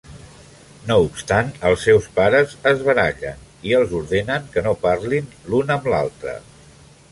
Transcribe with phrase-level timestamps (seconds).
[0.91, 5.89] No obstant, els seus pares es barallen i els ordenen que no parlin l'un amb
[5.95, 6.39] l'altre.